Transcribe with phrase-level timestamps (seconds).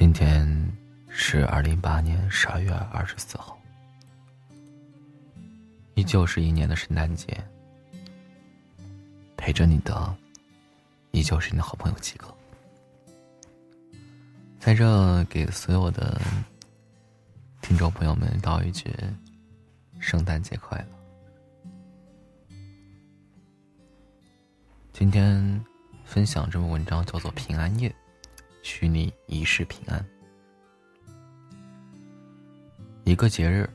[0.00, 0.48] 今天
[1.10, 3.60] 是二零一八年十二月二十四号，
[5.94, 7.38] 依旧是一年的圣诞节。
[9.36, 10.16] 陪着你的，
[11.10, 12.34] 依旧是你的好朋友七哥。
[14.58, 16.18] 在这给所有的
[17.60, 18.90] 听众朋友们道一句：
[19.98, 22.56] 圣诞节快乐！
[24.94, 25.62] 今天
[26.06, 27.90] 分享这篇文章叫做《平安夜》。
[28.62, 30.04] 许你一世平安。
[33.04, 33.68] 一个节日，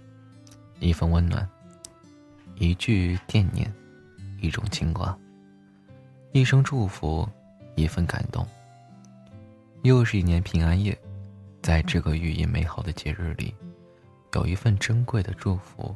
[0.79, 1.47] 一份温暖，
[2.55, 3.71] 一句惦念，
[4.39, 5.17] 一种牵挂，
[6.31, 7.27] 一声祝福，
[7.75, 8.47] 一份感动。
[9.81, 10.97] 又是一年平安夜，
[11.61, 13.53] 在这个寓意美好的节日里，
[14.33, 15.95] 有一份珍贵的祝福，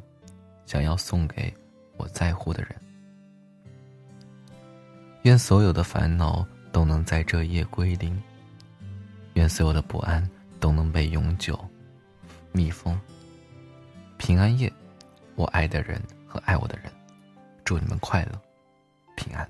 [0.66, 1.52] 想要送给
[1.96, 2.76] 我在乎的人。
[5.22, 8.20] 愿所有的烦恼都能在这夜归零。
[9.34, 11.58] 愿所有的不安都能被永久
[12.52, 12.98] 密封。
[14.18, 14.70] 平安夜，
[15.34, 16.92] 我爱的人和爱我的人，
[17.64, 18.40] 祝你们快乐、
[19.16, 19.48] 平安。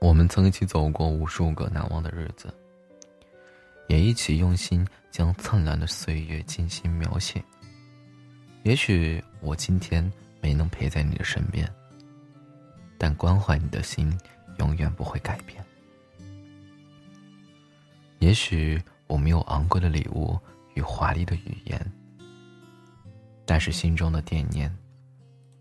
[0.00, 2.52] 我们曾一起走过无数个难忘的日子，
[3.88, 7.42] 也一起用心将灿烂的岁月精心描写。
[8.64, 11.68] 也许我今天没能陪在你的身边。
[13.02, 14.16] 但关怀你的心
[14.58, 15.60] 永远不会改变。
[18.20, 20.38] 也许我没有昂贵的礼物
[20.74, 21.92] 与华丽的语言，
[23.44, 24.72] 但是心中的惦念，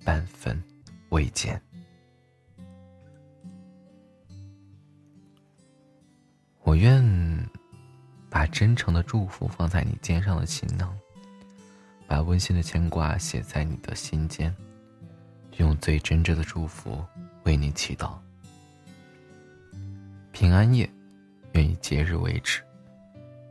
[0.05, 0.63] 半分
[1.09, 1.59] 未减。
[6.61, 7.03] 我愿
[8.29, 10.95] 把真诚的祝福放在你肩上的行囊，
[12.05, 14.55] 把温馨的牵挂写在你的心间，
[15.57, 17.03] 用最真挚的祝福。
[17.43, 18.13] 为你祈祷，
[20.31, 20.89] 平安夜，
[21.53, 22.61] 愿以节日为纸，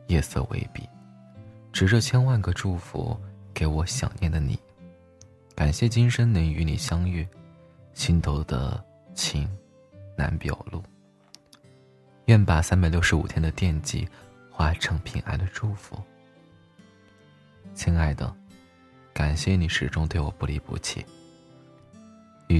[0.06, 0.88] 夜色为笔，
[1.72, 3.18] 执着千万个祝福
[3.52, 4.58] 给我想念的你。
[5.54, 7.26] 感谢今生能与你相遇，
[7.92, 8.82] 心头的
[9.14, 9.48] 情
[10.16, 10.82] 难表露。
[12.26, 14.08] 愿把三百六十五天的惦记
[14.50, 16.00] 化成平安的祝福。
[17.74, 18.34] 亲爱的，
[19.12, 21.04] 感谢你始终对我不离不弃。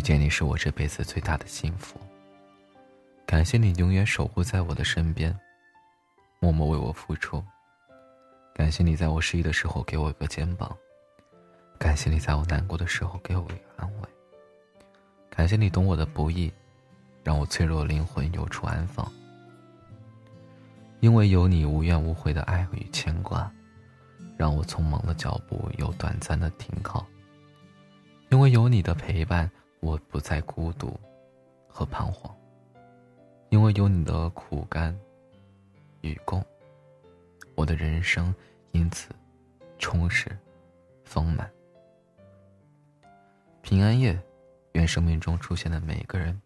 [0.01, 2.01] 遇见你是我这辈子最大的幸福。
[3.27, 5.39] 感谢你永远守护在我的身边，
[6.41, 7.45] 默默为我付出。
[8.55, 10.75] 感谢你在我失意的时候给我一个肩膀，
[11.79, 14.09] 感谢你在我难过的时候给我一个安慰。
[15.29, 16.51] 感谢你懂我的不易，
[17.23, 19.07] 让我脆弱的灵魂有处安放。
[21.01, 23.53] 因为有你无怨无悔的爱与牵挂，
[24.39, 27.07] 让我匆忙的脚步有短暂的停靠。
[28.31, 29.51] 因为有你的陪伴。
[29.81, 30.99] 我不再孤独
[31.67, 32.35] 和彷徨，
[33.49, 34.99] 因为有你的苦甘
[36.03, 36.45] 与共，
[37.55, 38.35] 我的人生
[38.73, 39.09] 因此
[39.79, 40.37] 充实
[41.05, 41.51] 丰满。
[43.63, 44.19] 平安夜，
[44.73, 46.41] 愿生命中出现的每个人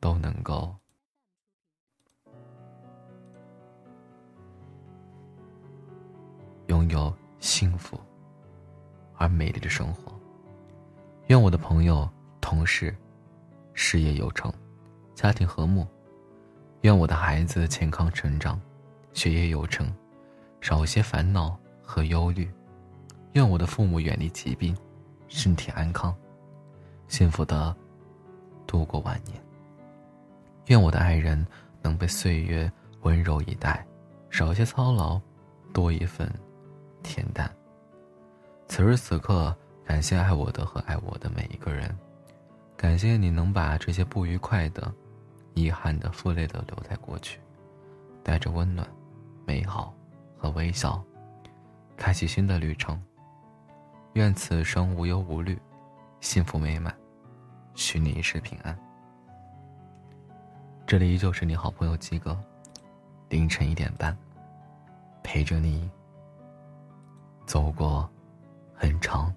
[0.00, 0.74] 都能够
[6.68, 8.00] 拥有幸福
[9.16, 10.21] 而美丽的生活。
[11.32, 12.06] 愿我的朋友、
[12.42, 12.94] 同事
[13.72, 14.52] 事业有成，
[15.14, 15.82] 家庭和睦；
[16.82, 18.60] 愿我的孩子健康成长，
[19.14, 19.90] 学业有成，
[20.60, 22.44] 少些烦恼和忧虑；
[23.32, 24.76] 愿我的父母远离疾病，
[25.26, 26.14] 身体安康，
[27.08, 27.74] 幸福的
[28.66, 29.34] 度过晚年；
[30.66, 31.46] 愿我的爱人
[31.80, 32.70] 能被岁月
[33.04, 33.82] 温柔以待，
[34.28, 35.18] 少些操劳，
[35.72, 36.30] 多一份
[37.02, 37.50] 恬淡。
[38.68, 39.56] 此时此刻。
[39.84, 41.94] 感谢爱我的和爱我的每一个人，
[42.76, 44.92] 感谢你能把这些不愉快的、
[45.54, 47.38] 遗憾的、负累的留在过去，
[48.22, 48.86] 带着温暖、
[49.44, 49.92] 美好
[50.38, 51.02] 和微笑，
[51.96, 53.00] 开启新的旅程。
[54.14, 55.58] 愿此生无忧无虑，
[56.20, 56.94] 幸福美满，
[57.74, 58.78] 许你一世平安。
[60.86, 62.38] 这里依旧是你好朋友鸡哥，
[63.30, 64.16] 凌晨一点半，
[65.22, 65.90] 陪着你
[67.46, 68.08] 走过
[68.74, 69.32] 很长。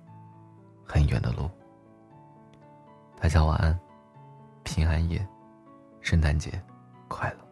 [0.86, 1.50] 很远的路。
[3.20, 3.78] 大家晚安，
[4.64, 5.26] 平安夜，
[6.02, 6.62] 圣诞节
[7.08, 7.45] 快乐。